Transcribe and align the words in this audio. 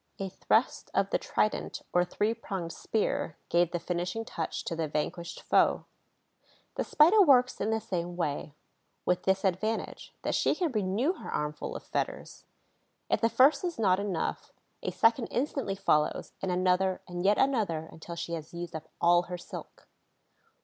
A 0.17 0.29
thrust 0.29 0.89
of 0.95 1.11
the 1.11 1.19
trident, 1.19 1.83
or 1.93 2.03
three 2.03 2.33
pronged 2.33 2.73
spear, 2.73 3.37
gave 3.49 3.69
the 3.69 3.77
finishing 3.77 4.25
touch 4.25 4.63
to 4.63 4.75
the 4.75 4.87
vanquished 4.87 5.43
foe. 5.43 5.85
The 6.73 6.83
Spider 6.83 7.21
works 7.21 7.61
in 7.61 7.69
the 7.69 7.79
same 7.79 8.15
way, 8.15 8.55
with 9.05 9.21
this 9.25 9.43
advantage, 9.45 10.15
that 10.23 10.33
she 10.33 10.55
can 10.55 10.71
renew 10.71 11.13
her 11.13 11.31
armful 11.31 11.75
of 11.75 11.83
fetters. 11.83 12.45
If 13.11 13.21
the 13.21 13.29
first 13.29 13.63
is 13.63 13.77
not 13.77 13.99
enough, 13.99 14.51
a 14.81 14.89
second 14.91 15.27
instantly 15.27 15.75
follows, 15.75 16.33
and 16.41 16.51
another 16.51 17.01
and 17.07 17.23
yet 17.23 17.37
another 17.37 17.87
until 17.91 18.15
she 18.15 18.33
has 18.33 18.55
used 18.55 18.75
up 18.75 18.89
all 18.99 19.27
her 19.29 19.37
silk. 19.37 19.87